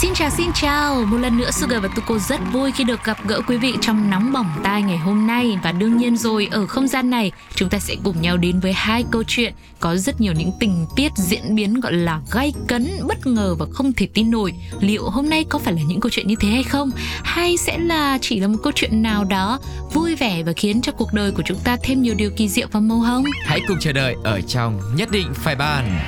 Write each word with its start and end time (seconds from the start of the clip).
Xin 0.00 0.14
chào 0.14 0.30
xin 0.30 0.46
chào, 0.54 1.04
một 1.04 1.16
lần 1.16 1.36
nữa 1.36 1.50
Sugar 1.50 1.82
và 1.82 1.88
Tuko 1.88 2.18
rất 2.18 2.40
vui 2.52 2.72
khi 2.72 2.84
được 2.84 3.04
gặp 3.04 3.18
gỡ 3.28 3.40
quý 3.46 3.56
vị 3.56 3.74
trong 3.80 4.10
nóng 4.10 4.32
bỏng 4.32 4.46
tai 4.62 4.82
ngày 4.82 4.98
hôm 4.98 5.26
nay 5.26 5.58
và 5.62 5.72
đương 5.72 5.96
nhiên 5.96 6.16
rồi 6.16 6.48
ở 6.50 6.66
không 6.66 6.88
gian 6.88 7.10
này 7.10 7.32
chúng 7.54 7.68
ta 7.68 7.78
sẽ 7.78 7.96
cùng 8.04 8.22
nhau 8.22 8.36
đến 8.36 8.60
với 8.60 8.72
hai 8.72 9.04
câu 9.10 9.22
chuyện 9.26 9.52
có 9.80 9.96
rất 9.96 10.20
nhiều 10.20 10.32
những 10.32 10.52
tình 10.60 10.86
tiết 10.96 11.12
diễn 11.16 11.54
biến 11.54 11.80
gọi 11.80 11.92
là 11.92 12.20
gay 12.32 12.52
cấn, 12.68 12.90
bất 13.08 13.26
ngờ 13.26 13.54
và 13.58 13.66
không 13.72 13.92
thể 13.92 14.08
tin 14.14 14.30
nổi. 14.30 14.54
Liệu 14.80 15.10
hôm 15.10 15.30
nay 15.30 15.44
có 15.48 15.58
phải 15.58 15.74
là 15.74 15.82
những 15.82 16.00
câu 16.00 16.10
chuyện 16.10 16.26
như 16.26 16.34
thế 16.40 16.48
hay 16.48 16.62
không? 16.62 16.90
Hay 17.24 17.56
sẽ 17.56 17.78
là 17.78 18.18
chỉ 18.20 18.40
là 18.40 18.48
một 18.48 18.58
câu 18.62 18.72
chuyện 18.76 19.02
nào 19.02 19.24
đó 19.24 19.58
vui 19.92 20.14
vẻ 20.14 20.42
và 20.42 20.52
khiến 20.52 20.80
cho 20.80 20.92
cuộc 20.92 21.12
đời 21.12 21.30
của 21.30 21.42
chúng 21.46 21.58
ta 21.64 21.76
thêm 21.82 22.02
nhiều 22.02 22.14
điều 22.14 22.30
kỳ 22.36 22.48
diệu 22.48 22.66
và 22.72 22.80
màu 22.80 22.98
hồng? 22.98 23.24
Hãy 23.44 23.60
cùng 23.68 23.78
chờ 23.80 23.92
đợi 23.92 24.16
ở 24.24 24.40
trong 24.40 24.80
Nhất 24.96 25.10
định 25.10 25.34
phải 25.34 25.54
bàn. 25.54 25.98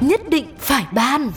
Nhất 0.00 0.20
định 0.30 0.46
phải 0.58 0.84
ban. 0.92 1.30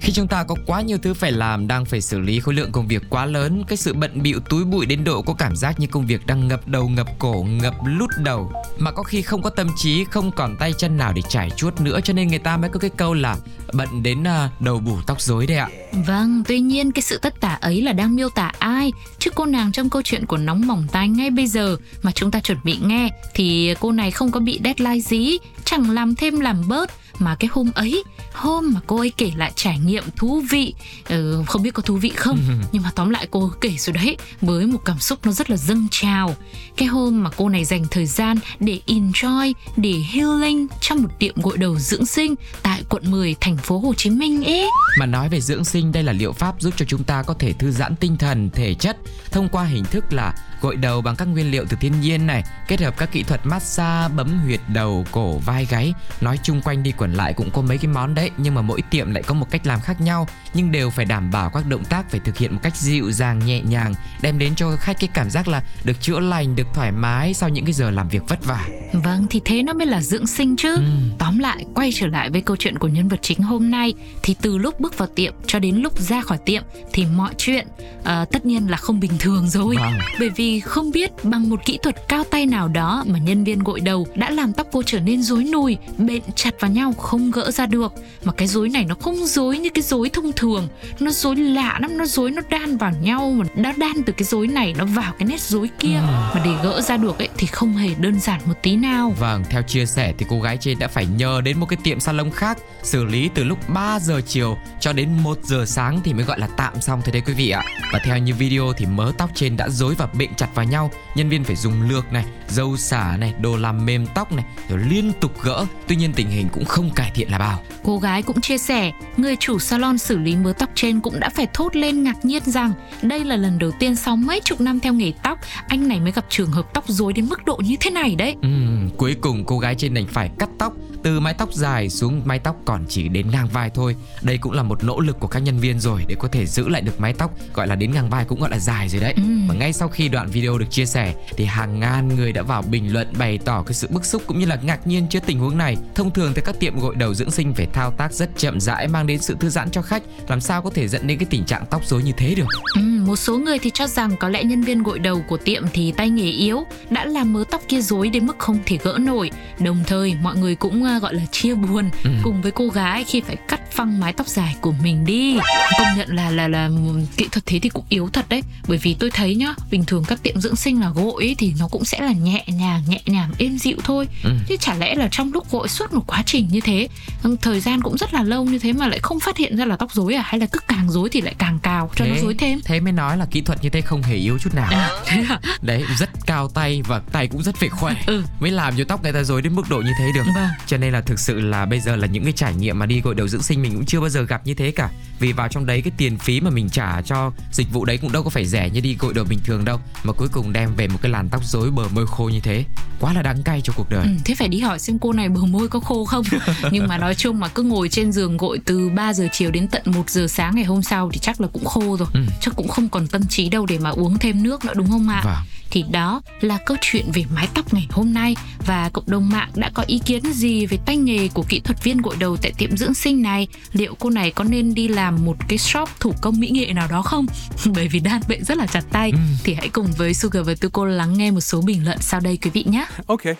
Khi 0.00 0.12
chúng 0.12 0.28
ta 0.28 0.44
có 0.44 0.54
quá 0.66 0.80
nhiều 0.82 0.98
thứ 1.02 1.14
phải 1.14 1.32
làm, 1.32 1.68
đang 1.68 1.84
phải 1.84 2.00
xử 2.00 2.20
lý 2.20 2.40
khối 2.40 2.54
lượng 2.54 2.72
công 2.72 2.88
việc 2.88 3.02
quá 3.10 3.26
lớn, 3.26 3.64
cái 3.68 3.76
sự 3.76 3.94
bận 3.94 4.22
bịu 4.22 4.40
túi 4.40 4.64
bụi 4.64 4.86
đến 4.86 5.04
độ 5.04 5.22
có 5.22 5.34
cảm 5.34 5.56
giác 5.56 5.80
như 5.80 5.86
công 5.86 6.06
việc 6.06 6.26
đang 6.26 6.48
ngập 6.48 6.68
đầu 6.68 6.88
ngập 6.88 7.06
cổ, 7.18 7.46
ngập 7.48 7.74
lút 7.84 8.10
đầu, 8.18 8.52
mà 8.78 8.90
có 8.92 9.02
khi 9.02 9.22
không 9.22 9.42
có 9.42 9.50
tâm 9.50 9.68
trí, 9.76 10.04
không 10.04 10.30
còn 10.30 10.56
tay 10.56 10.72
chân 10.78 10.96
nào 10.96 11.12
để 11.12 11.22
trải 11.28 11.50
chuốt 11.50 11.80
nữa, 11.80 12.00
cho 12.04 12.12
nên 12.12 12.28
người 12.28 12.38
ta 12.38 12.56
mới 12.56 12.70
có 12.70 12.78
cái 12.78 12.90
câu 12.96 13.14
là 13.14 13.36
bận 13.72 14.02
đến 14.02 14.22
uh, 14.22 14.60
đầu 14.60 14.78
bù 14.78 14.96
tóc 15.06 15.20
rối 15.20 15.46
đấy 15.46 15.56
ạ. 15.56 15.68
Vâng, 16.06 16.42
tuy 16.48 16.60
nhiên 16.60 16.92
cái 16.92 17.02
sự 17.02 17.18
tất 17.18 17.40
tả 17.40 17.58
ấy 17.60 17.82
là 17.82 17.92
đang 17.92 18.16
miêu 18.16 18.28
tả 18.28 18.52
ai? 18.58 18.92
Chứ 19.18 19.30
cô 19.34 19.44
nàng 19.44 19.72
trong 19.72 19.90
câu 19.90 20.02
chuyện 20.02 20.26
của 20.26 20.36
nóng 20.36 20.66
mỏng 20.66 20.86
tai 20.92 21.08
ngay 21.08 21.30
bây 21.30 21.46
giờ 21.46 21.76
mà 22.02 22.12
chúng 22.12 22.30
ta 22.30 22.40
chuẩn 22.40 22.58
bị 22.64 22.78
nghe 22.82 23.08
thì 23.34 23.74
cô 23.80 23.92
này 23.92 24.10
không 24.10 24.30
có 24.30 24.40
bị 24.40 24.60
deadline 24.64 25.00
gì, 25.00 25.38
chẳng 25.64 25.90
làm 25.90 26.14
thêm 26.14 26.40
làm 26.40 26.68
bớt 26.68 26.90
mà 27.18 27.34
cái 27.34 27.50
hôm 27.52 27.70
ấy 27.74 28.04
hôm 28.32 28.72
mà 28.74 28.80
cô 28.86 28.98
ấy 28.98 29.12
kể 29.16 29.32
lại 29.36 29.52
trải 29.54 29.78
nghiệm 29.78 30.04
thú 30.16 30.42
vị 30.50 30.74
ừ, 31.08 31.42
không 31.46 31.62
biết 31.62 31.74
có 31.74 31.82
thú 31.82 31.96
vị 31.96 32.12
không? 32.16 32.38
Nhưng 32.72 32.82
mà 32.82 32.90
tóm 32.94 33.10
lại 33.10 33.28
cô 33.30 33.52
kể 33.60 33.74
rồi 33.78 33.94
đấy 33.94 34.16
với 34.40 34.66
một 34.66 34.78
cảm 34.84 34.98
xúc 34.98 35.18
nó 35.24 35.32
rất 35.32 35.50
là 35.50 35.56
dâng 35.56 35.86
trào. 35.90 36.36
Cái 36.76 36.88
hôm 36.88 37.22
mà 37.22 37.30
cô 37.36 37.48
này 37.48 37.64
dành 37.64 37.84
thời 37.90 38.06
gian 38.06 38.38
để 38.60 38.80
enjoy 38.86 39.52
để 39.76 40.02
healing 40.12 40.66
trong 40.80 41.02
một 41.02 41.08
tiệm 41.18 41.34
gội 41.42 41.56
đầu 41.58 41.78
dưỡng 41.78 42.06
sinh 42.06 42.34
tại 42.62 42.82
quận 42.88 43.10
10 43.10 43.34
thành 43.40 43.56
phố 43.56 43.78
Hồ 43.78 43.94
Chí 43.94 44.10
Minh 44.10 44.44
ấy. 44.44 44.70
Mà 44.98 45.06
nói 45.06 45.28
về 45.28 45.40
dưỡng 45.40 45.64
sinh 45.64 45.92
đây 45.92 46.02
là 46.02 46.12
liệu 46.12 46.32
pháp 46.32 46.60
giúp 46.60 46.74
cho 46.76 46.84
chúng 46.88 47.04
ta 47.04 47.22
có 47.22 47.34
thể 47.34 47.52
thư 47.52 47.70
giãn 47.70 47.96
tinh 47.96 48.16
thần, 48.16 48.50
thể 48.50 48.74
chất 48.74 48.96
thông 49.30 49.48
qua 49.48 49.64
hình 49.64 49.84
thức 49.84 50.04
là 50.12 50.34
gội 50.60 50.76
đầu 50.76 51.00
bằng 51.00 51.16
các 51.16 51.28
nguyên 51.28 51.50
liệu 51.50 51.64
từ 51.68 51.76
thiên 51.80 52.00
nhiên 52.00 52.26
này, 52.26 52.44
kết 52.68 52.80
hợp 52.80 52.96
các 52.96 53.12
kỹ 53.12 53.22
thuật 53.22 53.40
massage, 53.44 54.14
bấm 54.14 54.38
huyệt 54.38 54.60
đầu, 54.68 55.04
cổ, 55.12 55.38
vai 55.38 55.66
gáy. 55.70 55.94
Nói 56.20 56.38
chung 56.42 56.62
quanh 56.62 56.82
đi 56.82 56.92
quẩn 56.92 57.14
lại 57.14 57.32
cũng 57.32 57.50
có 57.50 57.62
mấy 57.62 57.78
cái 57.78 57.92
món 57.92 58.14
đấy, 58.14 58.30
nhưng 58.36 58.54
mà 58.54 58.62
mỗi 58.62 58.82
tiệm 58.82 59.14
lại 59.14 59.22
có 59.22 59.34
một 59.34 59.50
cách 59.50 59.66
làm 59.66 59.80
khác 59.80 60.00
nhau, 60.00 60.28
nhưng 60.54 60.72
đều 60.72 60.90
phải 60.90 61.04
đảm 61.04 61.30
bảo 61.30 61.50
các 61.50 61.66
động 61.66 61.84
tác 61.84 62.10
phải 62.10 62.20
thực 62.20 62.36
hiện 62.36 62.52
một 62.52 62.60
cách 62.62 62.76
dịu 62.76 63.12
dàng 63.12 63.46
nhẹ 63.46 63.60
nhàng, 63.60 63.94
đem 64.22 64.38
đến 64.38 64.54
cho 64.54 64.76
khách 64.76 65.00
cái 65.00 65.08
cảm 65.14 65.30
giác 65.30 65.48
là 65.48 65.62
được 65.84 66.00
chữa 66.00 66.20
lành, 66.20 66.56
được 66.56 66.66
thoải 66.74 66.92
mái 66.92 67.34
sau 67.34 67.48
những 67.48 67.64
cái 67.64 67.72
giờ 67.72 67.90
làm 67.90 68.08
việc 68.08 68.22
vất 68.28 68.44
vả. 68.44 68.66
Vâng 68.92 69.26
thì 69.30 69.40
thế 69.44 69.62
nó 69.62 69.72
mới 69.72 69.86
là 69.86 70.02
dưỡng 70.02 70.26
sinh 70.26 70.56
chứ. 70.56 70.74
Ừ. 70.74 70.82
Tóm 71.18 71.38
lại 71.38 71.64
quay 71.74 71.90
trở 71.94 72.06
lại 72.06 72.30
với 72.30 72.40
câu 72.40 72.56
chuyện 72.56 72.78
của 72.78 72.88
nhân 72.88 73.08
vật 73.08 73.18
chính 73.22 73.42
hôm 73.42 73.70
nay 73.70 73.94
thì 74.22 74.36
từ 74.42 74.58
lúc 74.58 74.80
bước 74.80 74.98
vào 74.98 75.08
tiệm 75.14 75.34
cho 75.46 75.58
đến 75.58 75.76
lúc 75.76 75.98
ra 75.98 76.20
khỏi 76.20 76.38
tiệm 76.44 76.62
thì 76.92 77.06
mọi 77.06 77.34
chuyện 77.38 77.66
ờ, 78.04 78.24
tất 78.32 78.46
nhiên 78.46 78.70
là 78.70 78.76
không 78.76 79.00
bình 79.00 79.12
thường 79.18 79.48
rồi. 79.48 79.76
Vâng. 79.76 79.98
Bởi 80.18 80.30
vì 80.36 80.45
không 80.64 80.90
biết 80.90 81.10
bằng 81.22 81.50
một 81.50 81.60
kỹ 81.64 81.78
thuật 81.82 82.08
cao 82.08 82.24
tay 82.24 82.46
nào 82.46 82.68
đó 82.68 83.04
mà 83.06 83.18
nhân 83.18 83.44
viên 83.44 83.64
gội 83.64 83.80
đầu 83.80 84.06
đã 84.14 84.30
làm 84.30 84.52
tóc 84.52 84.66
cô 84.72 84.82
trở 84.86 85.00
nên 85.00 85.22
rối 85.22 85.44
nùi, 85.44 85.76
bện 85.98 86.22
chặt 86.34 86.60
vào 86.60 86.70
nhau 86.70 86.92
không 86.92 87.30
gỡ 87.30 87.50
ra 87.50 87.66
được. 87.66 87.92
Mà 88.24 88.32
cái 88.32 88.48
rối 88.48 88.68
này 88.68 88.84
nó 88.84 88.94
không 88.94 89.26
rối 89.26 89.58
như 89.58 89.68
cái 89.74 89.82
rối 89.82 90.08
thông 90.08 90.32
thường, 90.32 90.68
nó 91.00 91.10
rối 91.10 91.36
lạ 91.36 91.78
lắm, 91.82 91.98
nó 91.98 92.06
rối 92.06 92.30
nó 92.30 92.42
đan 92.50 92.76
vào 92.76 92.92
nhau 93.02 93.32
mà 93.36 93.44
nó 93.56 93.72
đan 93.76 94.02
từ 94.06 94.12
cái 94.12 94.24
rối 94.24 94.46
này 94.46 94.74
nó 94.78 94.84
vào 94.84 95.12
cái 95.18 95.28
nét 95.28 95.40
rối 95.40 95.70
kia 95.78 96.00
mà 96.06 96.42
để 96.44 96.50
gỡ 96.62 96.80
ra 96.80 96.96
được 96.96 97.18
ấy 97.18 97.28
thì 97.36 97.46
không 97.46 97.76
hề 97.76 97.88
đơn 97.98 98.20
giản 98.20 98.40
một 98.44 98.54
tí 98.62 98.76
nào. 98.76 99.14
Vâng, 99.18 99.44
theo 99.50 99.62
chia 99.62 99.86
sẻ 99.86 100.12
thì 100.18 100.26
cô 100.28 100.40
gái 100.40 100.56
trên 100.60 100.78
đã 100.78 100.88
phải 100.88 101.06
nhờ 101.06 101.40
đến 101.40 101.60
một 101.60 101.66
cái 101.66 101.78
tiệm 101.82 102.00
salon 102.00 102.30
khác 102.30 102.58
xử 102.82 103.04
lý 103.04 103.30
từ 103.34 103.44
lúc 103.44 103.58
3 103.68 103.98
giờ 104.00 104.20
chiều 104.26 104.56
cho 104.80 104.92
đến 104.92 105.08
1 105.22 105.38
giờ 105.42 105.64
sáng 105.66 106.00
thì 106.04 106.12
mới 106.12 106.24
gọi 106.24 106.38
là 106.38 106.48
tạm 106.56 106.80
xong 106.80 107.00
thôi 107.04 107.12
đấy 107.12 107.22
quý 107.26 107.34
vị 107.34 107.50
ạ. 107.50 107.62
Và 107.92 108.00
theo 108.04 108.18
như 108.18 108.34
video 108.34 108.72
thì 108.76 108.86
mớ 108.86 109.12
tóc 109.18 109.30
trên 109.34 109.56
đã 109.56 109.68
rối 109.68 109.94
và 109.94 110.08
bện 110.18 110.34
chặt 110.36 110.54
vào 110.54 110.64
nhau, 110.64 110.90
nhân 111.14 111.28
viên 111.28 111.44
phải 111.44 111.56
dùng 111.56 111.82
lược 111.88 112.12
này, 112.12 112.24
dâu 112.48 112.76
xả 112.76 113.16
này, 113.16 113.34
đồ 113.40 113.56
làm 113.56 113.86
mềm 113.86 114.06
tóc 114.14 114.32
này 114.32 114.44
rồi 114.68 114.78
liên 114.88 115.12
tục 115.20 115.42
gỡ. 115.42 115.66
Tuy 115.88 115.96
nhiên 115.96 116.12
tình 116.12 116.30
hình 116.30 116.48
cũng 116.52 116.64
không 116.64 116.90
cải 116.90 117.10
thiện 117.14 117.30
là 117.30 117.38
bao. 117.38 117.62
Cô 117.82 117.98
gái 117.98 118.22
cũng 118.22 118.40
chia 118.40 118.58
sẻ, 118.58 118.92
người 119.16 119.36
chủ 119.36 119.58
salon 119.58 119.98
xử 119.98 120.18
lý 120.18 120.36
mớ 120.36 120.52
tóc 120.52 120.70
trên 120.74 121.00
cũng 121.00 121.20
đã 121.20 121.28
phải 121.28 121.46
thốt 121.54 121.76
lên 121.76 122.02
ngạc 122.02 122.24
nhiên 122.24 122.42
rằng 122.46 122.72
đây 123.02 123.24
là 123.24 123.36
lần 123.36 123.58
đầu 123.58 123.70
tiên 123.70 123.96
sau 123.96 124.16
mấy 124.16 124.40
chục 124.44 124.60
năm 124.60 124.80
theo 124.80 124.92
nghề 124.92 125.12
tóc, 125.22 125.38
anh 125.68 125.88
này 125.88 126.00
mới 126.00 126.12
gặp 126.12 126.24
trường 126.28 126.50
hợp 126.50 126.74
tóc 126.74 126.84
rối 126.88 127.12
đến 127.12 127.26
mức 127.28 127.44
độ 127.44 127.56
như 127.64 127.76
thế 127.80 127.90
này 127.90 128.14
đấy. 128.14 128.36
Ừm, 128.42 128.90
cuối 128.96 129.16
cùng 129.20 129.44
cô 129.44 129.58
gái 129.58 129.74
trên 129.74 129.94
đành 129.94 130.06
phải 130.06 130.30
cắt 130.38 130.48
tóc 130.58 130.72
từ 131.06 131.20
mái 131.20 131.34
tóc 131.34 131.52
dài 131.52 131.90
xuống 131.90 132.22
mái 132.24 132.38
tóc 132.38 132.56
còn 132.64 132.84
chỉ 132.88 133.08
đến 133.08 133.30
ngang 133.30 133.48
vai 133.52 133.70
thôi. 133.70 133.96
Đây 134.22 134.38
cũng 134.38 134.52
là 134.52 134.62
một 134.62 134.84
nỗ 134.84 135.00
lực 135.00 135.20
của 135.20 135.28
các 135.28 135.38
nhân 135.38 135.58
viên 135.58 135.80
rồi 135.80 136.04
để 136.08 136.16
có 136.18 136.28
thể 136.28 136.46
giữ 136.46 136.68
lại 136.68 136.82
được 136.82 137.00
mái 137.00 137.12
tóc 137.12 137.30
gọi 137.54 137.66
là 137.66 137.74
đến 137.74 137.92
ngang 137.92 138.10
vai 138.10 138.24
cũng 138.24 138.40
gọi 138.40 138.50
là 138.50 138.58
dài 138.58 138.88
rồi 138.88 139.00
đấy. 139.00 139.12
Ừm. 139.16 139.48
Và 139.48 139.54
ngay 139.54 139.72
sau 139.72 139.88
khi 139.88 140.08
đoạn 140.08 140.28
video 140.28 140.58
được 140.58 140.70
chia 140.70 140.86
sẻ 140.86 141.14
thì 141.36 141.44
hàng 141.44 141.80
ngàn 141.80 142.08
người 142.16 142.32
đã 142.32 142.42
vào 142.42 142.62
bình 142.62 142.92
luận 142.92 143.12
bày 143.18 143.38
tỏ 143.38 143.62
cái 143.62 143.74
sự 143.74 143.88
bức 143.90 144.04
xúc 144.04 144.22
cũng 144.26 144.38
như 144.38 144.46
là 144.46 144.58
ngạc 144.62 144.86
nhiên 144.86 145.06
trước 145.08 145.22
tình 145.26 145.38
huống 145.38 145.58
này. 145.58 145.76
Thông 145.94 146.10
thường 146.10 146.32
thì 146.34 146.42
các 146.44 146.60
tiệm 146.60 146.78
gội 146.80 146.94
đầu 146.94 147.14
dưỡng 147.14 147.30
sinh 147.30 147.54
phải 147.54 147.66
thao 147.72 147.90
tác 147.90 148.12
rất 148.12 148.30
chậm 148.36 148.60
rãi 148.60 148.88
mang 148.88 149.06
đến 149.06 149.20
sự 149.20 149.36
thư 149.40 149.48
giãn 149.48 149.70
cho 149.70 149.82
khách, 149.82 150.02
làm 150.28 150.40
sao 150.40 150.62
có 150.62 150.70
thể 150.70 150.88
dẫn 150.88 151.06
đến 151.06 151.18
cái 151.18 151.26
tình 151.30 151.44
trạng 151.44 151.66
tóc 151.70 151.86
rối 151.86 152.02
như 152.02 152.12
thế 152.16 152.34
được. 152.34 152.46
Ừ, 152.74 152.80
một 152.80 153.16
số 153.16 153.38
người 153.38 153.58
thì 153.58 153.70
cho 153.74 153.86
rằng 153.86 154.16
có 154.20 154.28
lẽ 154.28 154.44
nhân 154.44 154.62
viên 154.62 154.82
gội 154.82 154.98
đầu 154.98 155.22
của 155.28 155.36
tiệm 155.36 155.62
thì 155.72 155.92
tay 155.92 156.10
nghề 156.10 156.30
yếu 156.30 156.64
đã 156.90 157.04
làm 157.04 157.32
mớ 157.32 157.44
tóc 157.50 157.62
kia 157.68 157.80
rối 157.80 158.08
đến 158.08 158.26
mức 158.26 158.38
không 158.38 158.58
thể 158.66 158.78
gỡ 158.82 158.98
nổi. 159.00 159.30
Đồng 159.58 159.84
thời 159.86 160.14
mọi 160.22 160.36
người 160.36 160.54
cũng 160.54 160.80
à, 160.96 160.98
gọi 160.98 161.14
là 161.14 161.22
chia 161.32 161.54
buồn 161.54 161.90
Ừ. 162.04 162.10
cùng 162.22 162.42
với 162.42 162.52
cô 162.52 162.68
gái 162.68 163.04
khi 163.04 163.20
phải 163.20 163.36
cắt 163.48 163.60
phăng 163.72 164.00
mái 164.00 164.12
tóc 164.12 164.26
dài 164.28 164.56
của 164.60 164.72
mình 164.82 165.04
đi. 165.06 165.38
Công 165.78 165.88
nhận 165.96 166.16
là 166.16 166.30
là 166.30 166.48
là 166.48 166.70
kỹ 167.16 167.28
thuật 167.32 167.46
thế 167.46 167.58
thì 167.62 167.68
cũng 167.68 167.84
yếu 167.88 168.08
thật 168.12 168.28
đấy. 168.28 168.42
Bởi 168.68 168.78
vì 168.78 168.94
tôi 168.94 169.10
thấy 169.10 169.34
nhá, 169.34 169.54
bình 169.70 169.84
thường 169.84 170.04
các 170.08 170.22
tiệm 170.22 170.40
dưỡng 170.40 170.56
sinh 170.56 170.80
là 170.80 170.90
gội 170.90 171.24
ấy, 171.24 171.34
thì 171.38 171.54
nó 171.58 171.68
cũng 171.68 171.84
sẽ 171.84 172.00
là 172.00 172.12
nhẹ 172.12 172.44
nhàng 172.46 172.82
nhẹ 172.88 173.00
nhàng 173.06 173.30
êm 173.38 173.58
dịu 173.58 173.76
thôi. 173.84 174.08
Ừ. 174.24 174.30
Chứ 174.48 174.56
chả 174.60 174.74
lẽ 174.74 174.94
là 174.94 175.08
trong 175.10 175.32
lúc 175.32 175.50
gội 175.50 175.68
suốt 175.68 175.92
một 175.92 176.02
quá 176.06 176.22
trình 176.26 176.48
như 176.50 176.60
thế, 176.60 176.88
ừ, 177.22 177.36
thời 177.42 177.60
gian 177.60 177.80
cũng 177.82 177.98
rất 177.98 178.14
là 178.14 178.22
lâu 178.22 178.44
như 178.44 178.58
thế 178.58 178.72
mà 178.72 178.88
lại 178.88 178.98
không 179.02 179.20
phát 179.20 179.36
hiện 179.36 179.56
ra 179.56 179.64
là 179.64 179.76
tóc 179.76 179.92
rối 179.92 180.14
à 180.14 180.22
hay 180.26 180.40
là 180.40 180.46
cứ 180.46 180.58
càng 180.68 180.90
rối 180.90 181.08
thì 181.12 181.20
lại 181.20 181.34
càng 181.38 181.58
cào 181.62 181.90
cho 181.96 182.04
nó 182.04 182.14
rối 182.22 182.34
thêm. 182.34 182.60
Thế 182.64 182.80
mới 182.80 182.92
nói 182.92 183.16
là 183.18 183.26
kỹ 183.30 183.40
thuật 183.40 183.62
như 183.64 183.70
thế 183.70 183.80
không 183.80 184.02
hề 184.02 184.14
yếu 184.14 184.38
chút 184.38 184.54
nào. 184.54 184.90
Thế 185.06 185.24
à? 185.28 185.40
Đấy, 185.62 185.84
rất 185.98 186.10
cao 186.26 186.48
tay 186.48 186.82
và 186.88 187.00
tay 187.12 187.26
cũng 187.26 187.42
rất 187.42 187.56
phải 187.56 187.68
khỏe. 187.68 187.94
Ừ. 188.06 188.22
Mới 188.40 188.50
làm 188.50 188.76
cho 188.76 188.84
tóc 188.88 189.02
người 189.02 189.12
ta 189.12 189.22
rối 189.22 189.42
đến 189.42 189.54
mức 189.54 189.68
độ 189.68 189.78
như 189.78 189.92
thế 189.98 190.04
được. 190.14 190.24
Vâng. 190.34 190.48
Cho 190.76 190.80
nên 190.80 190.92
là 190.92 191.00
thực 191.00 191.18
sự 191.18 191.40
là 191.40 191.66
bây 191.66 191.80
giờ 191.80 191.96
là 191.96 192.06
những 192.06 192.24
cái 192.24 192.32
trải 192.32 192.54
nghiệm 192.54 192.78
mà 192.78 192.86
đi 192.86 193.00
gội 193.00 193.14
đầu 193.14 193.28
dưỡng 193.28 193.42
sinh 193.42 193.62
mình 193.62 193.74
cũng 193.74 193.86
chưa 193.86 194.00
bao 194.00 194.08
giờ 194.08 194.22
gặp 194.22 194.46
như 194.46 194.54
thế 194.54 194.70
cả. 194.70 194.90
Vì 195.18 195.32
vào 195.32 195.48
trong 195.48 195.66
đấy 195.66 195.82
cái 195.82 195.92
tiền 195.96 196.18
phí 196.18 196.40
mà 196.40 196.50
mình 196.50 196.68
trả 196.68 197.02
cho 197.02 197.32
dịch 197.52 197.72
vụ 197.72 197.84
đấy 197.84 197.98
cũng 197.98 198.12
đâu 198.12 198.22
có 198.22 198.30
phải 198.30 198.46
rẻ 198.46 198.70
như 198.70 198.80
đi 198.80 198.96
gội 198.98 199.14
đầu 199.14 199.24
bình 199.24 199.38
thường 199.44 199.64
đâu, 199.64 199.80
mà 200.04 200.12
cuối 200.12 200.28
cùng 200.32 200.52
đem 200.52 200.74
về 200.76 200.88
một 200.88 200.98
cái 201.02 201.12
làn 201.12 201.28
tóc 201.28 201.44
rối 201.44 201.70
bờ 201.70 201.88
môi 201.94 202.06
khô 202.06 202.24
như 202.24 202.40
thế. 202.40 202.64
Quá 203.00 203.12
là 203.12 203.22
đắng 203.22 203.42
cay 203.42 203.60
cho 203.60 203.72
cuộc 203.76 203.90
đời. 203.90 204.02
Ừ, 204.02 204.10
thế 204.24 204.34
phải 204.34 204.48
đi 204.48 204.60
hỏi 204.60 204.78
xem 204.78 204.98
cô 204.98 205.12
này 205.12 205.28
bờ 205.28 205.44
môi 205.44 205.68
có 205.68 205.80
khô 205.80 206.04
không 206.04 206.24
Nhưng 206.70 206.88
mà 206.88 206.98
nói 206.98 207.14
chung 207.14 207.40
mà 207.40 207.48
cứ 207.48 207.62
ngồi 207.62 207.88
trên 207.88 208.12
giường 208.12 208.36
gội 208.36 208.60
từ 208.64 208.88
3 208.88 209.12
giờ 209.12 209.28
chiều 209.32 209.50
đến 209.50 209.68
tận 209.68 209.82
1 209.84 210.10
giờ 210.10 210.26
sáng 210.28 210.54
ngày 210.54 210.64
hôm 210.64 210.82
sau 210.82 211.10
thì 211.12 211.18
chắc 211.18 211.40
là 211.40 211.48
cũng 211.52 211.64
khô 211.64 211.96
rồi 211.96 212.08
Ừ. 212.14 212.20
Chắc 212.40 212.56
cũng 212.56 212.68
không 212.68 212.88
còn 212.88 213.06
tâm 213.06 213.22
trí 213.28 213.48
đâu 213.48 213.66
để 213.66 213.78
mà 213.78 213.90
uống 213.90 214.18
thêm 214.18 214.42
nước 214.42 214.64
nữa 214.64 214.72
đúng 214.76 214.88
không 214.88 215.08
ạ? 215.08 215.22
Vâng. 215.24 215.34
Thì 215.70 215.84
đó 215.90 216.22
là 216.40 216.58
câu 216.66 216.76
chuyện 216.80 217.10
về 217.14 217.24
mái 217.34 217.48
tóc 217.54 217.74
ngày 217.74 217.86
hôm 217.90 218.14
nay 218.14 218.36
Và 218.66 218.90
cộng 218.92 219.04
đồng 219.06 219.28
mạng 219.28 219.50
đã 219.54 219.70
có 219.74 219.84
ý 219.86 219.98
kiến 219.98 220.22
gì 220.32 220.65
về 220.66 220.78
tay 220.86 220.96
nghề 220.96 221.28
của 221.28 221.44
kỹ 221.48 221.60
thuật 221.60 221.84
viên 221.84 221.96
gội 222.02 222.16
đầu 222.18 222.36
tại 222.36 222.52
tiệm 222.58 222.76
dưỡng 222.76 222.94
sinh 222.94 223.22
này 223.22 223.48
Liệu 223.72 223.94
cô 223.94 224.10
này 224.10 224.30
có 224.30 224.44
nên 224.44 224.74
đi 224.74 224.88
làm 224.88 225.24
một 225.24 225.36
cái 225.48 225.58
shop 225.58 225.88
thủ 226.00 226.12
công 226.22 226.40
mỹ 226.40 226.50
nghệ 226.50 226.72
nào 226.72 226.88
đó 226.90 227.02
không? 227.02 227.26
Bởi 227.74 227.88
vì 227.88 228.00
đan 228.00 228.20
bệ 228.28 228.38
rất 228.46 228.58
là 228.58 228.66
chặt 228.66 228.84
tay 228.92 229.10
Ừ. 229.12 229.18
Thì 229.44 229.54
hãy 229.54 229.68
cùng 229.68 229.86
với 229.98 230.14
Sugar 230.14 230.46
và 230.46 230.54
Tuko 230.60 230.86
lắng 230.86 231.18
nghe 231.18 231.30
một 231.30 231.40
số 231.40 231.60
bình 231.60 231.84
luận 231.84 231.98
sau 232.00 232.20
đây 232.20 232.38
quý 232.42 232.50
vị 232.54 232.64
nhé 232.66 232.86
Okay. 233.06 233.34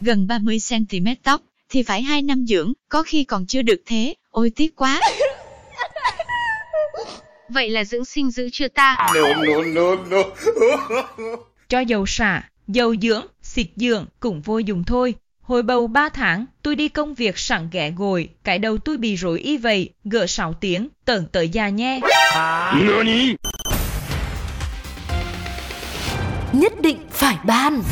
gần 0.00 0.26
30cm 0.26 1.16
tóc, 1.22 1.40
thì 1.70 1.82
phải 1.82 2.02
2 2.02 2.22
năm 2.22 2.46
dưỡng, 2.46 2.72
có 2.88 3.02
khi 3.02 3.24
còn 3.24 3.46
chưa 3.46 3.62
được 3.62 3.82
thế, 3.86 4.14
ôi 4.30 4.52
tiếc 4.56 4.76
quá. 4.76 5.00
Vậy 7.48 7.70
là 7.70 7.84
dưỡng 7.84 8.04
sinh 8.04 8.30
giữ 8.30 8.48
chưa 8.52 8.68
ta? 8.68 8.96
No, 9.14 9.34
no, 9.34 9.62
no, 9.74 9.94
no. 10.10 10.22
cho 11.68 11.80
dầu 11.80 12.06
xả, 12.06 12.48
dầu 12.68 12.94
dưỡng, 13.02 13.26
xịt 13.42 13.66
dưỡng 13.76 14.06
cũng 14.20 14.40
vô 14.42 14.58
dùng 14.58 14.84
thôi. 14.84 15.14
Hồi 15.46 15.62
bầu 15.62 15.86
3 15.86 16.08
tháng, 16.08 16.46
tôi 16.62 16.76
đi 16.76 16.88
công 16.88 17.14
việc 17.14 17.38
sẵn 17.38 17.68
ghẻ 17.70 17.90
gồi, 17.90 18.28
cái 18.44 18.58
đầu 18.58 18.78
tôi 18.78 18.96
bị 18.96 19.16
rối 19.16 19.40
y 19.40 19.56
vậy, 19.56 19.90
gỡ 20.04 20.26
6 20.26 20.52
tiếng, 20.52 20.88
tởn 21.04 21.26
tới 21.32 21.48
già 21.48 21.68
nhé. 21.68 22.00
Nhất 26.52 26.72
định 26.82 26.98
phải 27.10 27.36
ban. 27.44 27.82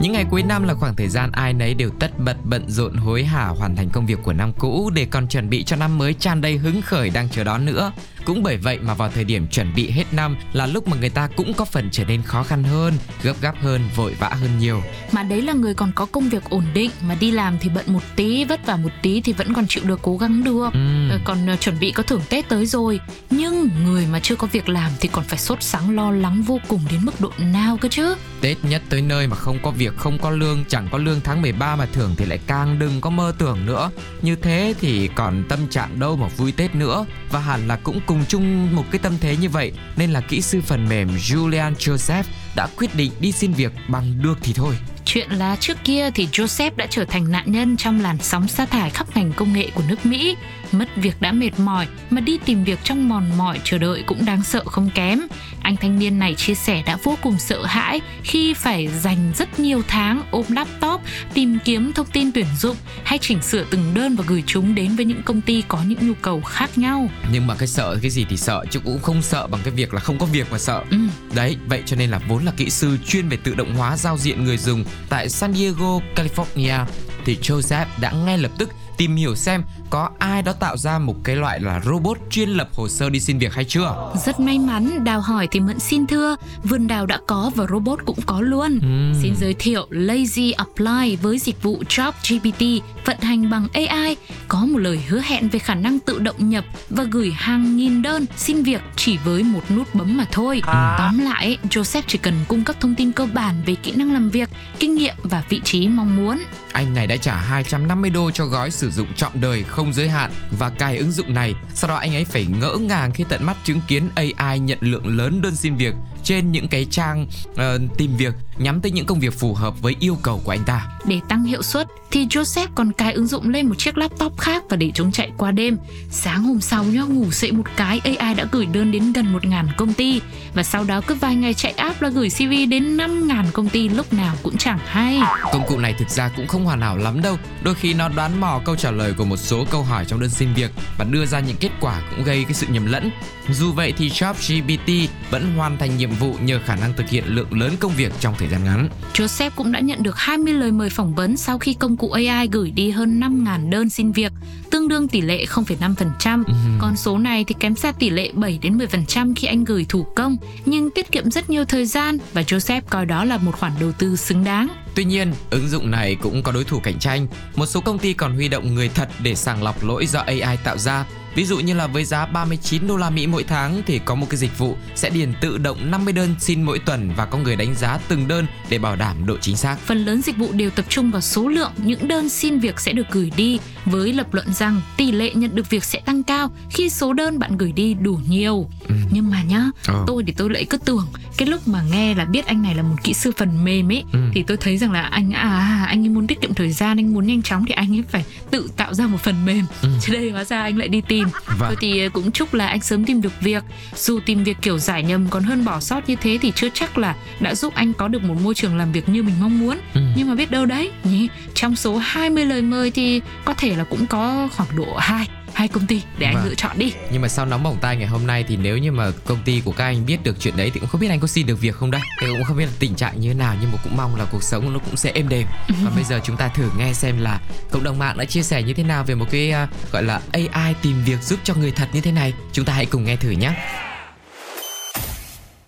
Những 0.00 0.12
ngày 0.12 0.24
cuối 0.30 0.42
năm 0.42 0.64
là 0.68 0.74
khoảng 0.74 0.96
thời 0.96 1.08
gian 1.08 1.32
ai 1.32 1.52
nấy 1.52 1.74
đều 1.74 1.90
tất 2.00 2.18
bật 2.18 2.36
bận 2.44 2.64
rộn 2.68 2.94
hối 2.94 3.24
hả 3.24 3.46
hoàn 3.46 3.76
thành 3.76 3.88
công 3.92 4.06
việc 4.06 4.18
của 4.22 4.32
năm 4.32 4.52
cũ 4.58 4.90
để 4.94 5.06
còn 5.10 5.28
chuẩn 5.28 5.50
bị 5.50 5.64
cho 5.64 5.76
năm 5.76 5.98
mới 5.98 6.14
tràn 6.14 6.40
đầy 6.40 6.56
hứng 6.56 6.82
khởi 6.82 7.10
đang 7.10 7.28
chờ 7.28 7.44
đón 7.44 7.64
nữa. 7.64 7.92
Cũng 8.24 8.42
bởi 8.42 8.56
vậy 8.56 8.78
mà 8.82 8.94
vào 8.94 9.10
thời 9.14 9.24
điểm 9.24 9.46
chuẩn 9.48 9.74
bị 9.74 9.90
hết 9.90 10.04
năm 10.12 10.36
là 10.52 10.66
lúc 10.66 10.88
mà 10.88 10.96
người 11.00 11.10
ta 11.10 11.28
cũng 11.36 11.54
có 11.54 11.64
phần 11.64 11.88
trở 11.92 12.04
nên 12.04 12.22
khó 12.22 12.42
khăn 12.42 12.64
hơn, 12.64 12.94
gấp 13.22 13.34
gáp 13.40 13.54
hơn, 13.60 13.80
vội 13.96 14.14
vã 14.18 14.28
hơn 14.28 14.58
nhiều. 14.58 14.82
Mà 15.12 15.22
đấy 15.22 15.42
là 15.42 15.52
người 15.52 15.74
còn 15.74 15.92
có 15.94 16.06
công 16.06 16.28
việc 16.28 16.44
ổn 16.50 16.64
định 16.74 16.90
mà 17.02 17.14
đi 17.20 17.30
làm 17.30 17.58
thì 17.60 17.68
bận 17.74 17.84
một 17.88 18.02
tí, 18.16 18.44
vất 18.44 18.66
vả 18.66 18.76
một 18.76 18.90
tí 19.02 19.20
thì 19.20 19.32
vẫn 19.32 19.54
còn 19.54 19.66
chịu 19.66 19.84
được 19.86 20.00
cố 20.02 20.16
gắng 20.16 20.44
được. 20.44 20.68
Ừ. 20.72 21.08
Ờ, 21.10 21.18
Còn 21.24 21.46
ờ, 21.46 21.56
chuẩn 21.56 21.80
bị 21.80 21.90
có 21.90 22.02
thưởng 22.02 22.20
Tết 22.28 22.48
tới 22.48 22.66
rồi. 22.66 23.00
Nhưng 23.30 23.68
người 23.84 24.06
mà 24.12 24.20
chưa 24.20 24.36
có 24.36 24.46
việc 24.52 24.68
làm 24.68 24.90
thì 25.00 25.08
còn 25.12 25.24
phải 25.24 25.38
sốt 25.38 25.62
sắng 25.62 25.96
lo 25.96 26.10
lắng 26.10 26.42
vô 26.42 26.60
cùng 26.68 26.80
đến 26.90 27.00
mức 27.04 27.20
độ 27.20 27.32
nào 27.38 27.76
cơ 27.76 27.88
chứ. 27.88 28.14
Tết 28.40 28.64
nhất 28.64 28.82
tới 28.88 29.02
nơi 29.02 29.26
mà 29.26 29.36
không 29.36 29.58
có 29.62 29.70
việc, 29.70 29.96
không 29.96 30.18
có 30.18 30.30
lương, 30.30 30.64
chẳng 30.68 30.88
có 30.92 30.98
lương 30.98 31.20
tháng 31.24 31.42
13 31.42 31.76
mà 31.76 31.86
thưởng 31.92 32.14
thì 32.16 32.24
lại 32.24 32.38
càng 32.46 32.78
đừng 32.78 33.00
có 33.00 33.10
mơ 33.10 33.34
tưởng 33.38 33.66
nữa. 33.66 33.90
Như 34.22 34.36
thế 34.36 34.74
thì 34.80 35.08
còn 35.08 35.44
tâm 35.48 35.58
trạng 35.68 36.00
đâu 36.00 36.16
mà 36.16 36.28
vui 36.28 36.52
Tết 36.52 36.74
nữa. 36.74 37.06
Và 37.30 37.40
hẳn 37.40 37.68
là 37.68 37.76
cũng 37.76 38.00
cùng 38.08 38.24
chung 38.28 38.76
một 38.76 38.84
cái 38.90 38.98
tâm 38.98 39.12
thế 39.20 39.36
như 39.36 39.48
vậy, 39.48 39.72
nên 39.96 40.10
là 40.10 40.20
kỹ 40.20 40.40
sư 40.40 40.60
phần 40.60 40.88
mềm 40.88 41.08
Julian 41.16 41.74
Joseph 41.74 42.22
đã 42.56 42.68
quyết 42.76 42.94
định 42.94 43.12
đi 43.20 43.32
xin 43.32 43.52
việc 43.52 43.72
bằng 43.88 44.22
được 44.22 44.38
thì 44.42 44.52
thôi. 44.52 44.74
Chuyện 45.04 45.30
là 45.30 45.56
trước 45.60 45.78
kia 45.84 46.10
thì 46.10 46.28
Joseph 46.32 46.70
đã 46.76 46.86
trở 46.90 47.04
thành 47.04 47.30
nạn 47.30 47.52
nhân 47.52 47.76
trong 47.76 48.00
làn 48.00 48.18
sóng 48.20 48.48
sa 48.48 48.66
thải 48.66 48.90
khắp 48.90 49.16
ngành 49.16 49.32
công 49.32 49.52
nghệ 49.52 49.70
của 49.74 49.82
nước 49.88 50.06
Mỹ. 50.06 50.36
Mất 50.72 50.88
việc 50.96 51.20
đã 51.20 51.32
mệt 51.32 51.50
mỏi 51.58 51.86
mà 52.10 52.20
đi 52.20 52.38
tìm 52.44 52.64
việc 52.64 52.78
trong 52.84 53.08
mòn 53.08 53.24
mỏi 53.36 53.60
chờ 53.64 53.78
đợi 53.78 54.02
cũng 54.06 54.24
đáng 54.24 54.42
sợ 54.42 54.62
không 54.64 54.90
kém. 54.94 55.20
Anh 55.62 55.76
thanh 55.76 55.98
niên 55.98 56.18
này 56.18 56.34
chia 56.34 56.54
sẻ 56.54 56.82
đã 56.86 56.98
vô 57.02 57.18
cùng 57.22 57.38
sợ 57.38 57.64
hãi 57.64 58.00
khi 58.22 58.54
phải 58.54 58.88
dành 58.88 59.32
rất 59.36 59.60
nhiều 59.60 59.82
tháng 59.88 60.22
ôm 60.30 60.44
laptop 60.48 61.00
tìm 61.34 61.58
kiếm 61.64 61.92
thông 61.92 62.06
tin 62.06 62.32
tuyển 62.32 62.46
dụng 62.58 62.76
hay 63.04 63.18
chỉnh 63.18 63.42
sửa 63.42 63.64
từng 63.70 63.94
đơn 63.94 64.16
và 64.16 64.24
gửi 64.28 64.42
chúng 64.46 64.74
đến 64.74 64.96
với 64.96 65.04
những 65.04 65.22
công 65.22 65.40
ty 65.40 65.62
có 65.68 65.78
những 65.86 66.08
nhu 66.08 66.14
cầu 66.22 66.40
khác 66.40 66.78
nhau. 66.78 67.08
Nhưng 67.32 67.46
mà 67.46 67.54
cái 67.54 67.68
sợ 67.68 67.98
cái 68.02 68.10
gì 68.10 68.26
thì 68.28 68.36
sợ 68.36 68.64
chứ 68.70 68.80
cũng 68.80 69.02
không 69.02 69.22
sợ 69.22 69.46
bằng 69.46 69.60
cái 69.64 69.74
việc 69.74 69.94
là 69.94 70.00
không 70.00 70.18
có 70.18 70.26
việc 70.26 70.52
mà 70.52 70.58
sợ. 70.58 70.84
Ừ. 70.90 70.98
Đấy, 71.34 71.56
vậy 71.66 71.82
cho 71.86 71.96
nên 71.96 72.10
là 72.10 72.20
vốn 72.28 72.44
là 72.44 72.52
kỹ 72.56 72.70
sư 72.70 72.98
chuyên 73.06 73.28
về 73.28 73.36
tự 73.36 73.54
động 73.54 73.74
hóa 73.74 73.96
giao 73.96 74.18
diện 74.18 74.44
người 74.44 74.56
dùng 74.56 74.84
tại 75.08 75.28
San 75.28 75.54
Diego, 75.54 76.00
California 76.16 76.84
thì 77.24 77.38
Joseph 77.42 77.86
đã 78.00 78.10
ngay 78.10 78.38
lập 78.38 78.50
tức 78.58 78.70
tìm 78.96 79.16
hiểu 79.16 79.34
xem 79.34 79.62
có 79.90 80.10
ai 80.18 80.42
đó 80.42 80.52
tạo 80.52 80.76
ra 80.76 80.98
một 80.98 81.14
cái 81.24 81.36
loại 81.36 81.60
là 81.60 81.80
robot 81.84 82.18
chuyên 82.30 82.48
lập 82.48 82.68
hồ 82.72 82.88
sơ 82.88 83.10
đi 83.10 83.20
xin 83.20 83.38
việc 83.38 83.54
hay 83.54 83.64
chưa. 83.64 84.12
Rất 84.26 84.40
may 84.40 84.58
mắn, 84.58 85.04
đào 85.04 85.20
hỏi 85.20 85.48
thì 85.50 85.60
mẫn 85.60 85.78
xin 85.78 86.06
thưa, 86.06 86.36
vườn 86.64 86.86
đào 86.86 87.06
đã 87.06 87.18
có 87.26 87.50
và 87.54 87.66
robot 87.70 87.98
cũng 88.06 88.18
có 88.26 88.40
luôn. 88.40 88.78
Xin 89.22 89.34
giới 89.40 89.54
thiệu 89.54 89.86
Lazy 89.90 90.52
Apply 90.56 91.16
với 91.16 91.38
dịch 91.38 91.62
vụ 91.62 91.82
Job 91.88 92.12
GPT 92.28 92.84
vận 93.04 93.20
hành 93.20 93.50
bằng 93.50 93.68
AI 93.72 94.16
có 94.48 94.58
một 94.58 94.78
lời 94.78 95.00
hứa 95.08 95.20
hẹn 95.24 95.48
về 95.48 95.58
khả 95.58 95.74
năng 95.74 95.98
tự 95.98 96.18
động 96.18 96.48
nhập 96.50 96.64
và 96.90 97.04
gửi 97.04 97.32
hàng 97.36 97.76
nghìn 97.76 98.02
đơn 98.02 98.26
xin 98.36 98.62
việc 98.62 98.80
chỉ 98.96 99.18
với 99.24 99.42
một 99.42 99.70
nút 99.70 99.94
bấm 99.94 100.16
mà 100.16 100.24
thôi. 100.32 100.62
Tóm 100.98 101.18
lại, 101.18 101.58
Joseph 101.70 102.02
chỉ 102.06 102.18
cần 102.18 102.34
cung 102.48 102.64
cấp 102.64 102.76
thông 102.80 102.94
tin 102.94 103.12
cơ 103.12 103.28
bản 103.32 103.62
về 103.66 103.74
kỹ 103.74 103.92
năng 103.92 104.12
làm 104.12 104.30
việc, 104.30 104.48
kinh 104.78 104.94
nghiệm 104.94 105.14
và 105.22 105.42
vị 105.48 105.60
trí 105.64 105.88
mong 105.88 106.16
muốn. 106.16 106.38
Anh 106.72 106.94
này 106.94 107.06
đã 107.06 107.16
trả 107.16 107.36
250 107.36 108.10
đô 108.10 108.30
cho 108.30 108.44
gói 108.44 108.70
sử 108.70 108.90
dụng 108.90 109.06
trọn 109.16 109.32
đời 109.34 109.64
không 109.78 109.92
giới 109.92 110.08
hạn 110.08 110.30
và 110.58 110.70
cài 110.70 110.96
ứng 110.98 111.12
dụng 111.12 111.34
này. 111.34 111.54
Sau 111.74 111.88
đó 111.88 111.96
anh 111.96 112.14
ấy 112.14 112.24
phải 112.24 112.46
ngỡ 112.60 112.76
ngàng 112.80 113.12
khi 113.12 113.24
tận 113.28 113.44
mắt 113.44 113.56
chứng 113.64 113.80
kiến 113.88 114.08
AI 114.14 114.58
nhận 114.58 114.78
lượng 114.80 115.16
lớn 115.16 115.42
đơn 115.42 115.56
xin 115.56 115.76
việc 115.76 115.94
trên 116.24 116.52
những 116.52 116.68
cái 116.68 116.84
trang 116.90 117.26
uh, 117.50 117.58
tìm 117.98 118.16
việc 118.16 118.34
nhắm 118.60 118.80
tới 118.80 118.92
những 118.92 119.06
công 119.06 119.20
việc 119.20 119.38
phù 119.38 119.54
hợp 119.54 119.82
với 119.82 119.96
yêu 120.00 120.18
cầu 120.22 120.40
của 120.44 120.52
anh 120.52 120.64
ta. 120.66 120.86
Để 121.04 121.20
tăng 121.28 121.44
hiệu 121.44 121.62
suất 121.62 121.86
thì 122.10 122.26
Joseph 122.26 122.68
còn 122.74 122.92
cài 122.92 123.12
ứng 123.12 123.26
dụng 123.26 123.50
lên 123.50 123.66
một 123.66 123.74
chiếc 123.78 123.98
laptop 123.98 124.38
khác 124.38 124.62
và 124.68 124.76
để 124.76 124.90
chúng 124.94 125.12
chạy 125.12 125.30
qua 125.36 125.50
đêm. 125.50 125.78
Sáng 126.10 126.42
hôm 126.42 126.60
sau 126.60 126.84
nhá 126.84 127.02
ngủ 127.02 127.26
dậy 127.30 127.52
một 127.52 127.64
cái 127.76 128.00
AI 128.04 128.34
đã 128.34 128.46
gửi 128.52 128.66
đơn 128.66 128.92
đến 128.92 129.12
gần 129.12 129.38
1.000 129.38 129.64
công 129.76 129.94
ty 129.94 130.20
và 130.54 130.62
sau 130.62 130.84
đó 130.84 131.00
cứ 131.06 131.14
vài 131.14 131.34
ngày 131.34 131.54
chạy 131.54 131.72
app 131.72 132.02
là 132.02 132.08
gửi 132.08 132.28
CV 132.30 132.52
đến 132.70 132.96
5.000 132.96 133.44
công 133.52 133.68
ty 133.68 133.88
lúc 133.88 134.12
nào 134.12 134.34
cũng 134.42 134.56
chẳng 134.56 134.78
hay. 134.86 135.20
Công 135.52 135.66
cụ 135.66 135.78
này 135.78 135.94
thực 135.98 136.10
ra 136.10 136.30
cũng 136.36 136.46
không 136.46 136.64
hoàn 136.64 136.80
hảo 136.80 136.96
lắm 136.96 137.22
đâu. 137.22 137.36
Đôi 137.62 137.74
khi 137.74 137.94
nó 137.94 138.08
đoán 138.08 138.40
mò 138.40 138.60
câu 138.64 138.76
trả 138.76 138.90
lời 138.90 139.12
của 139.12 139.24
một 139.24 139.36
số 139.36 139.64
câu 139.70 139.82
hỏi 139.82 140.04
trong 140.04 140.20
đơn 140.20 140.30
xin 140.30 140.54
việc 140.54 140.70
và 140.98 141.04
đưa 141.04 141.26
ra 141.26 141.40
những 141.40 141.56
kết 141.60 141.70
quả 141.80 142.02
cũng 142.10 142.24
gây 142.24 142.44
cái 142.44 142.54
sự 142.54 142.66
nhầm 142.70 142.86
lẫn. 142.86 143.10
Dù 143.50 143.72
vậy 143.72 143.94
thì 143.98 144.10
ChatGPT 144.10 144.90
vẫn 145.30 145.56
hoàn 145.56 145.78
thành 145.78 145.96
nhiệm 145.96 146.10
vụ 146.10 146.34
nhờ 146.42 146.60
khả 146.64 146.76
năng 146.76 146.92
thực 146.92 147.08
hiện 147.08 147.24
lượng 147.26 147.60
lớn 147.60 147.72
công 147.80 147.92
việc 147.96 148.12
trong 148.20 148.34
thời 148.38 148.47
gian 148.48 148.64
ngắn. 148.64 148.88
Joseph 149.14 149.50
cũng 149.56 149.72
đã 149.72 149.80
nhận 149.80 150.02
được 150.02 150.16
20 150.16 150.52
lời 150.52 150.72
mời 150.72 150.90
phỏng 150.90 151.14
vấn 151.14 151.36
sau 151.36 151.58
khi 151.58 151.74
công 151.74 151.96
cụ 151.96 152.10
AI 152.10 152.48
gửi 152.52 152.70
đi 152.70 152.90
hơn 152.90 153.20
5.000 153.20 153.70
đơn 153.70 153.90
xin 153.90 154.12
việc, 154.12 154.32
tương 154.70 154.88
đương 154.88 155.08
tỷ 155.08 155.20
lệ 155.20 155.44
0,5%. 155.44 156.44
Con 156.78 156.96
số 156.96 157.18
này 157.18 157.44
thì 157.44 157.54
kém 157.60 157.74
xa 157.74 157.92
tỷ 157.92 158.10
lệ 158.10 158.30
7 158.34 158.58
đến 158.62 158.78
10% 158.78 159.32
khi 159.36 159.46
anh 159.46 159.64
gửi 159.64 159.86
thủ 159.88 160.06
công, 160.16 160.36
nhưng 160.64 160.90
tiết 160.90 161.12
kiệm 161.12 161.30
rất 161.30 161.50
nhiều 161.50 161.64
thời 161.64 161.86
gian 161.86 162.18
và 162.32 162.42
Joseph 162.42 162.80
coi 162.90 163.06
đó 163.06 163.24
là 163.24 163.38
một 163.38 163.52
khoản 163.58 163.72
đầu 163.80 163.92
tư 163.92 164.16
xứng 164.16 164.44
đáng. 164.44 164.68
Tuy 164.94 165.04
nhiên, 165.04 165.32
ứng 165.50 165.68
dụng 165.68 165.90
này 165.90 166.16
cũng 166.22 166.42
có 166.42 166.52
đối 166.52 166.64
thủ 166.64 166.80
cạnh 166.82 166.98
tranh. 166.98 167.26
Một 167.56 167.66
số 167.66 167.80
công 167.80 167.98
ty 167.98 168.12
còn 168.12 168.34
huy 168.34 168.48
động 168.48 168.74
người 168.74 168.88
thật 168.88 169.08
để 169.22 169.34
sàng 169.34 169.62
lọc 169.62 169.84
lỗi 169.84 170.06
do 170.06 170.20
AI 170.20 170.56
tạo 170.64 170.78
ra. 170.78 171.04
Ví 171.34 171.44
dụ 171.44 171.58
như 171.58 171.74
là 171.74 171.86
với 171.86 172.04
giá 172.04 172.26
39 172.26 172.86
đô 172.86 172.96
la 172.96 173.10
Mỹ 173.10 173.26
mỗi 173.26 173.44
tháng 173.44 173.82
thì 173.86 174.00
có 174.04 174.14
một 174.14 174.26
cái 174.30 174.36
dịch 174.38 174.58
vụ 174.58 174.76
sẽ 174.94 175.10
điền 175.10 175.32
tự 175.40 175.58
động 175.58 175.90
50 175.90 176.12
đơn 176.12 176.34
xin 176.40 176.62
mỗi 176.62 176.78
tuần 176.78 177.10
và 177.16 177.24
có 177.26 177.38
người 177.38 177.56
đánh 177.56 177.74
giá 177.74 177.98
từng 178.08 178.28
đơn 178.28 178.46
để 178.68 178.78
bảo 178.78 178.96
đảm 178.96 179.26
độ 179.26 179.36
chính 179.40 179.56
xác. 179.56 179.76
Phần 179.86 180.04
lớn 180.04 180.22
dịch 180.22 180.36
vụ 180.36 180.52
đều 180.52 180.70
tập 180.70 180.84
trung 180.88 181.10
vào 181.10 181.20
số 181.20 181.48
lượng 181.48 181.72
những 181.76 182.08
đơn 182.08 182.28
xin 182.28 182.58
việc 182.58 182.80
sẽ 182.80 182.92
được 182.92 183.06
gửi 183.10 183.30
đi 183.36 183.58
với 183.86 184.12
lập 184.12 184.34
luận 184.34 184.52
rằng 184.52 184.80
tỷ 184.96 185.12
lệ 185.12 185.30
nhận 185.34 185.54
được 185.54 185.70
việc 185.70 185.84
sẽ 185.84 186.00
tăng 186.00 186.22
cao 186.22 186.50
khi 186.70 186.90
số 186.90 187.12
đơn 187.12 187.38
bạn 187.38 187.56
gửi 187.58 187.72
đi 187.72 187.94
đủ 187.94 188.20
nhiều. 188.28 188.66
Nhưng 189.10 189.30
mà 189.30 189.42
nhá, 189.42 189.64
Ờ. 189.86 190.04
tôi 190.06 190.24
thì 190.26 190.32
tôi 190.36 190.50
lại 190.50 190.64
cứ 190.70 190.78
tưởng 190.78 191.06
cái 191.36 191.48
lúc 191.48 191.68
mà 191.68 191.82
nghe 191.92 192.14
là 192.14 192.24
biết 192.24 192.46
anh 192.46 192.62
này 192.62 192.74
là 192.74 192.82
một 192.82 192.96
kỹ 193.04 193.14
sư 193.14 193.32
phần 193.36 193.64
mềm 193.64 193.92
ấy 193.92 194.04
Ừ. 194.12 194.18
thì 194.34 194.42
tôi 194.42 194.56
thấy 194.56 194.78
rằng 194.78 194.92
là 194.92 195.02
anh 195.02 195.30
à 195.32 195.84
anh 195.88 196.02
ấy 196.04 196.08
muốn 196.08 196.26
tiết 196.26 196.40
kiệm 196.40 196.54
thời 196.54 196.72
gian, 196.72 196.96
anh 196.96 197.14
muốn 197.14 197.26
nhanh 197.26 197.42
chóng 197.42 197.64
thì 197.66 197.72
anh 197.74 197.92
ấy 197.96 198.04
phải 198.10 198.24
tự 198.50 198.70
tạo 198.76 198.94
ra 198.94 199.06
một 199.06 199.18
phần 199.22 199.44
mềm. 199.44 199.64
Chứ 200.00 200.12
đây 200.12 200.30
hóa 200.30 200.44
ra 200.44 200.62
anh 200.62 200.78
lại 200.78 200.88
đi 200.88 201.00
tìm. 201.00 201.27
Vâng. 201.46 201.58
Thôi 201.58 201.76
thì 201.80 202.08
cũng 202.08 202.32
chúc 202.32 202.54
là 202.54 202.66
anh 202.66 202.80
sớm 202.80 203.04
tìm 203.04 203.20
được 203.20 203.32
việc. 203.40 203.64
Dù 203.96 204.20
tìm 204.26 204.44
việc 204.44 204.56
kiểu 204.62 204.78
giải 204.78 205.02
nhầm 205.02 205.26
còn 205.30 205.42
hơn 205.42 205.64
bỏ 205.64 205.80
sót 205.80 206.08
như 206.08 206.16
thế 206.16 206.38
thì 206.42 206.52
chưa 206.54 206.68
chắc 206.74 206.98
là 206.98 207.14
đã 207.40 207.54
giúp 207.54 207.74
anh 207.74 207.92
có 207.94 208.08
được 208.08 208.22
một 208.22 208.34
môi 208.42 208.54
trường 208.54 208.76
làm 208.76 208.92
việc 208.92 209.08
như 209.08 209.22
mình 209.22 209.34
mong 209.40 209.60
muốn. 209.60 209.78
Ừ. 209.94 210.00
Nhưng 210.16 210.28
mà 210.28 210.34
biết 210.34 210.50
đâu 210.50 210.66
đấy 210.66 210.90
nhỉ, 211.04 211.28
trong 211.54 211.76
số 211.76 211.96
20 211.96 212.44
lời 212.44 212.62
mời 212.62 212.90
thì 212.90 213.20
có 213.44 213.54
thể 213.54 213.76
là 213.76 213.84
cũng 213.84 214.06
có 214.06 214.48
khoảng 214.56 214.76
độ 214.76 214.96
2 214.96 215.28
hai 215.54 215.68
công 215.68 215.86
ty 215.86 216.02
để 216.18 216.26
anh 216.26 216.34
Vâng. 216.34 216.44
lựa 216.44 216.54
chọn 216.54 216.78
đi. 216.78 216.92
Nhưng 217.12 217.22
mà 217.22 217.28
sau 217.28 217.46
nóng 217.46 217.62
bỏng 217.62 217.76
tay 217.80 217.96
ngày 217.96 218.06
hôm 218.06 218.26
nay 218.26 218.44
thì 218.48 218.56
nếu 218.56 218.78
như 218.78 218.92
mà 218.92 219.10
công 219.24 219.38
ty 219.44 219.62
của 219.64 219.72
các 219.72 219.84
anh 219.84 220.06
biết 220.06 220.22
được 220.22 220.36
chuyện 220.40 220.56
đấy 220.56 220.70
thì 220.74 220.80
cũng 220.80 220.88
không 220.88 221.00
biết 221.00 221.08
anh 221.10 221.20
có 221.20 221.26
xin 221.26 221.46
được 221.46 221.60
việc 221.60 221.74
không 221.74 221.90
đây. 221.90 222.00
Thì 222.20 222.26
cũng 222.26 222.44
không 222.44 222.56
biết 222.56 222.64
là 222.66 222.72
tình 222.78 222.94
trạng 222.94 223.20
như 223.20 223.28
thế 223.28 223.34
nào 223.34 223.56
nhưng 223.60 223.72
mà 223.72 223.78
cũng 223.84 223.96
mong 223.96 224.16
là 224.16 224.26
cuộc 224.32 224.42
sống 224.42 224.72
nó 224.72 224.78
cũng 224.78 224.96
sẽ 224.96 225.12
êm 225.14 225.28
đềm. 225.28 225.46
Và 225.84 225.90
bây 225.94 226.04
giờ 226.04 226.20
chúng 226.24 226.36
ta 226.36 226.48
thử 226.48 226.70
nghe 226.78 226.92
xem 226.92 227.20
là 227.20 227.40
cộng 227.70 227.84
đồng 227.84 227.98
mạng 227.98 228.18
đã 228.18 228.24
chia 228.24 228.42
sẻ 228.42 228.62
như 228.62 228.74
thế 228.74 228.82
nào 228.82 229.04
về 229.04 229.14
một 229.14 229.26
cái 229.30 229.50
à, 229.50 229.68
gọi 229.92 230.02
là 230.02 230.20
AI 230.32 230.74
tìm 230.82 231.04
việc 231.04 231.22
giúp 231.22 231.38
cho 231.44 231.54
người 231.54 231.70
thật 231.70 231.88
như 231.92 232.00
thế 232.00 232.12
này. 232.12 232.32
Chúng 232.52 232.64
ta 232.64 232.72
hãy 232.72 232.86
cùng 232.86 233.04
nghe 233.04 233.16
thử 233.16 233.30
nhé. 233.30 233.52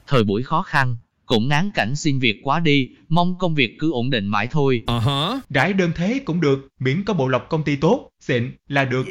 Thời 0.07 0.25
buổi 0.25 0.43
khó 0.43 0.63
khăn, 0.63 0.97
cũng 1.27 1.49
ngán 1.49 1.71
cảnh 1.75 1.97
xin 1.97 2.19
việc 2.19 2.41
quá 2.43 2.61
đi, 2.61 2.89
mong 3.09 3.39
công 3.39 3.55
việc 3.55 3.77
cứ 3.79 3.93
ổn 3.93 4.11
định 4.11 4.27
mãi 4.27 4.47
thôi. 4.51 4.83
Rải 5.51 5.73
đơn 5.73 5.93
thế 5.97 6.21
cũng 6.25 6.41
được, 6.41 6.69
miễn 6.81 7.05
có 7.05 7.15
bộ 7.15 7.29
lọc 7.29 7.49
công 7.49 7.63
ty 7.63 7.77
tốt, 7.77 8.09
xịn 8.21 8.57
là 8.69 8.85
được. 8.85 9.07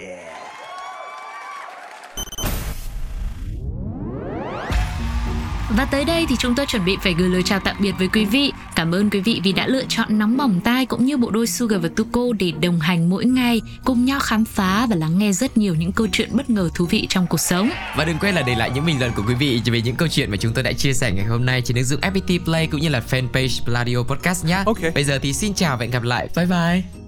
Và 5.79 5.85
tới 5.85 6.05
đây 6.05 6.25
thì 6.29 6.35
chúng 6.39 6.55
tôi 6.55 6.65
chuẩn 6.65 6.85
bị 6.85 6.97
phải 7.03 7.13
gửi 7.13 7.29
lời 7.29 7.43
chào 7.43 7.59
tạm 7.59 7.75
biệt 7.79 7.91
với 7.99 8.07
quý 8.07 8.25
vị. 8.25 8.51
Cảm 8.75 8.95
ơn 8.95 9.09
quý 9.09 9.19
vị 9.19 9.41
vì 9.43 9.51
đã 9.51 9.67
lựa 9.67 9.83
chọn 9.89 10.19
nóng 10.19 10.37
bỏng 10.37 10.61
tai 10.63 10.85
cũng 10.85 11.05
như 11.05 11.17
bộ 11.17 11.29
đôi 11.29 11.47
Sugar 11.47 11.81
và 11.81 11.89
Tuko 11.95 12.21
để 12.39 12.51
đồng 12.61 12.79
hành 12.79 13.09
mỗi 13.09 13.25
ngày, 13.25 13.61
cùng 13.85 14.05
nhau 14.05 14.19
khám 14.19 14.45
phá 14.45 14.87
và 14.89 14.95
lắng 14.95 15.19
nghe 15.19 15.31
rất 15.31 15.57
nhiều 15.57 15.75
những 15.75 15.91
câu 15.91 16.07
chuyện 16.11 16.29
bất 16.31 16.49
ngờ 16.49 16.69
thú 16.75 16.85
vị 16.85 17.07
trong 17.09 17.27
cuộc 17.27 17.39
sống. 17.39 17.69
Và 17.95 18.05
đừng 18.05 18.17
quên 18.19 18.35
là 18.35 18.41
để 18.41 18.55
lại 18.55 18.71
những 18.75 18.85
bình 18.85 18.99
luận 18.99 19.11
của 19.15 19.23
quý 19.27 19.33
vị 19.33 19.61
về 19.65 19.81
những 19.81 19.95
câu 19.95 20.07
chuyện 20.07 20.31
mà 20.31 20.37
chúng 20.37 20.53
tôi 20.53 20.63
đã 20.63 20.73
chia 20.73 20.93
sẻ 20.93 21.11
ngày 21.11 21.25
hôm 21.25 21.45
nay 21.45 21.61
trên 21.61 21.77
ứng 21.77 21.85
dụng 21.85 22.01
FPT 22.01 22.39
Play 22.45 22.67
cũng 22.67 22.81
như 22.81 22.89
là 22.89 23.01
fanpage 23.09 23.63
Pladio 23.65 24.03
Podcast 24.03 24.45
nhé. 24.45 24.63
Ok. 24.65 24.79
Bây 24.95 25.03
giờ 25.03 25.19
thì 25.21 25.33
xin 25.33 25.53
chào 25.53 25.77
và 25.77 25.81
hẹn 25.81 25.91
gặp 25.91 26.03
lại. 26.03 26.29
Bye 26.35 26.45
bye. 26.45 26.98